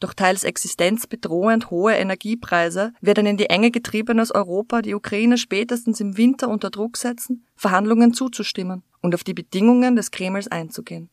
[0.00, 6.00] Durch teils existenzbedrohend hohe Energiepreise wird ein in die Enge getriebenes Europa die Ukraine spätestens
[6.00, 11.08] im Winter unter Druck setzen, Verhandlungen zuzustimmen und auf die Bedingungen des Kremls einzugehen.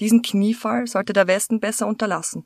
[0.00, 2.44] Diesen Kniefall sollte der Westen besser unterlassen.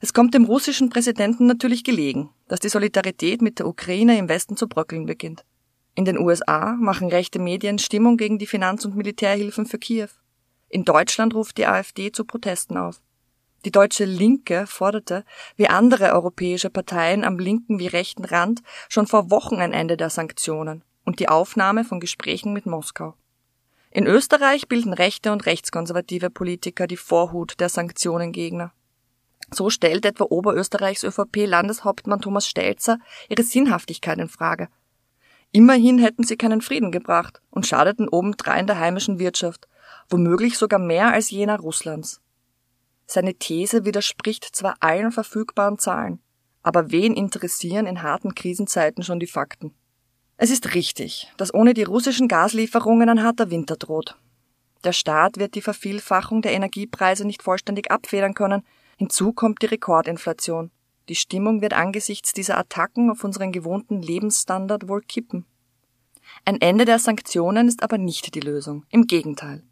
[0.00, 4.56] Es kommt dem russischen Präsidenten natürlich gelegen, dass die Solidarität mit der Ukraine im Westen
[4.56, 5.44] zu bröckeln beginnt.
[5.94, 10.10] In den USA machen rechte Medien Stimmung gegen die Finanz- und Militärhilfen für Kiew.
[10.68, 13.00] In Deutschland ruft die AfD zu Protesten auf.
[13.64, 15.24] Die deutsche Linke forderte,
[15.56, 20.10] wie andere europäische Parteien am linken wie rechten Rand, schon vor Wochen ein Ende der
[20.10, 23.14] Sanktionen und die Aufnahme von Gesprächen mit Moskau.
[23.90, 28.72] In Österreich bilden rechte und rechtskonservative Politiker die Vorhut der Sanktionengegner.
[29.50, 32.98] So stellt etwa Oberösterreichs ÖVP-Landeshauptmann Thomas Stelzer
[33.28, 34.68] ihre Sinnhaftigkeit in Frage.
[35.52, 39.66] Immerhin hätten sie keinen Frieden gebracht und schadeten obendrein der heimischen Wirtschaft,
[40.10, 42.20] womöglich sogar mehr als jener Russlands.
[43.06, 46.20] Seine These widerspricht zwar allen verfügbaren Zahlen,
[46.62, 49.74] aber wen interessieren in harten Krisenzeiten schon die Fakten?
[50.36, 54.16] Es ist richtig, dass ohne die russischen Gaslieferungen ein harter Winter droht.
[54.84, 58.62] Der Staat wird die Vervielfachung der Energiepreise nicht vollständig abfedern können,
[58.98, 60.70] hinzu kommt die Rekordinflation.
[61.08, 65.46] Die Stimmung wird angesichts dieser Attacken auf unseren gewohnten Lebensstandard wohl kippen.
[66.44, 69.62] Ein Ende der Sanktionen ist aber nicht die Lösung, im Gegenteil.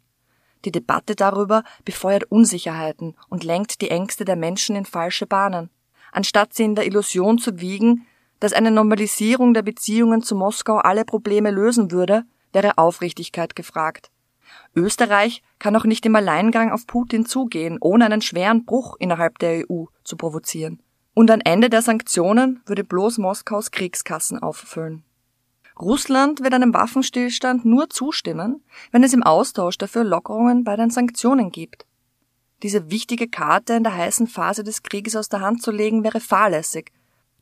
[0.65, 5.69] Die Debatte darüber befeuert Unsicherheiten und lenkt die Ängste der Menschen in falsche Bahnen.
[6.11, 8.07] Anstatt sie in der Illusion zu wiegen,
[8.39, 12.23] dass eine Normalisierung der Beziehungen zu Moskau alle Probleme lösen würde,
[12.53, 14.09] wäre Aufrichtigkeit gefragt.
[14.77, 19.65] Österreich kann auch nicht im Alleingang auf Putin zugehen, ohne einen schweren Bruch innerhalb der
[19.69, 20.81] EU zu provozieren.
[21.13, 25.03] Und ein Ende der Sanktionen würde bloß Moskaus Kriegskassen auffüllen.
[25.79, 31.51] Russland wird einem Waffenstillstand nur zustimmen, wenn es im Austausch dafür Lockerungen bei den Sanktionen
[31.51, 31.85] gibt.
[32.63, 36.19] Diese wichtige Karte in der heißen Phase des Krieges aus der Hand zu legen, wäre
[36.19, 36.91] fahrlässig.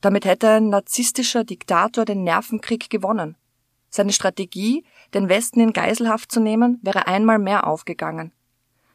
[0.02, 3.38] Damit hätte ein narzisstischer Diktator den Nervenkrieg gewonnen.
[3.96, 4.84] Seine Strategie,
[5.14, 8.34] den Westen in Geiselhaft zu nehmen, wäre einmal mehr aufgegangen.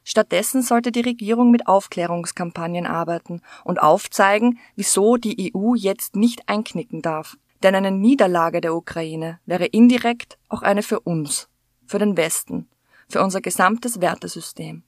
[0.05, 7.01] Stattdessen sollte die Regierung mit Aufklärungskampagnen arbeiten und aufzeigen, wieso die EU jetzt nicht einknicken
[7.01, 7.39] darf.
[7.63, 11.49] Denn eine Niederlage der Ukraine wäre indirekt auch eine für uns,
[11.87, 12.69] für den Westen,
[13.09, 14.83] für unser gesamtes Wertesystem.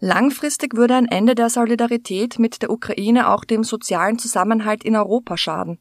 [0.00, 5.38] Langfristig würde ein Ende der Solidarität mit der Ukraine auch dem sozialen Zusammenhalt in Europa
[5.38, 5.78] schaden.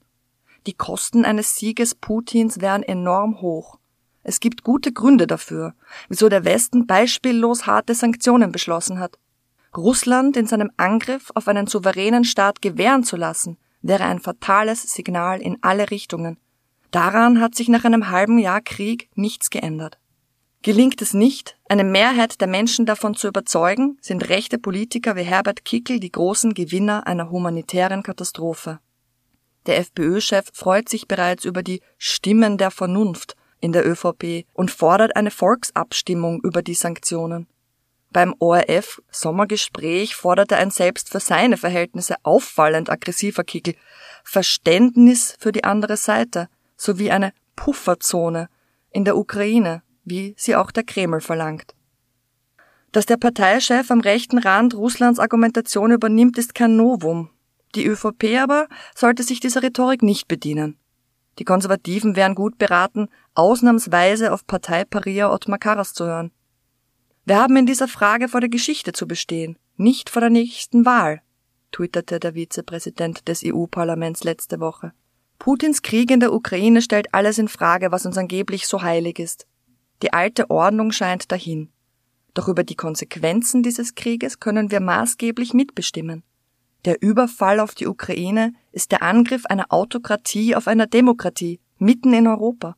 [0.66, 3.80] Die Kosten eines Sieges Putins wären enorm hoch.
[4.24, 5.74] Es gibt gute Gründe dafür,
[6.08, 9.20] wieso der Westen beispiellos harte Sanktionen beschlossen hat.
[9.76, 15.42] Russland in seinem Angriff auf einen souveränen Staat gewähren zu lassen, wäre ein fatales Signal
[15.42, 16.38] in alle Richtungen.
[16.92, 19.98] Daran hat sich nach einem halben Jahr Krieg nichts geändert.
[20.62, 25.66] Gelingt es nicht, eine Mehrheit der Menschen davon zu überzeugen, sind rechte Politiker wie Herbert
[25.66, 28.80] Kickel die großen Gewinner einer humanitären Katastrophe.
[29.66, 35.16] Der FPÖ-Chef freut sich bereits über die Stimmen der Vernunft in der ÖVP und fordert
[35.16, 37.48] eine Volksabstimmung über die Sanktionen.
[38.12, 43.76] Beim ORF Sommergespräch forderte ein selbst für seine Verhältnisse auffallend aggressiver Kickel
[44.24, 48.50] Verständnis für die andere Seite sowie eine Pufferzone
[48.92, 51.74] in der Ukraine wie sie auch der Kreml verlangt.
[52.92, 57.30] Dass der Parteichef am rechten Rand Russlands Argumentation übernimmt, ist kein Novum.
[57.76, 60.78] Die ÖVP aber sollte sich dieser Rhetorik nicht bedienen.
[61.40, 66.32] Die Konservativen wären gut beraten, ausnahmsweise auf Parteiparia Ottmar Karas zu hören.
[67.26, 71.22] Wir haben in dieser Frage vor der Geschichte zu bestehen, nicht vor der nächsten Wahl,
[71.72, 74.94] twitterte der Vizepräsident des EU-Parlaments letzte Woche.
[75.40, 79.48] Putins Krieg in der Ukraine stellt alles in Frage, was uns angeblich so heilig ist.
[80.02, 81.70] Die alte Ordnung scheint dahin.
[82.34, 86.24] Doch über die Konsequenzen dieses Krieges können wir maßgeblich mitbestimmen.
[86.86, 92.28] Der Überfall auf die Ukraine ist der Angriff einer Autokratie auf einer Demokratie mitten in
[92.28, 92.76] Europa.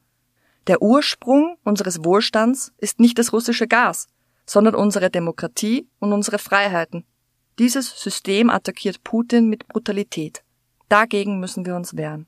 [0.67, 4.07] Der Ursprung unseres Wohlstands ist nicht das russische Gas,
[4.45, 7.05] sondern unsere Demokratie und unsere Freiheiten.
[7.57, 10.43] Dieses System attackiert Putin mit Brutalität.
[10.89, 12.27] Dagegen müssen wir uns wehren.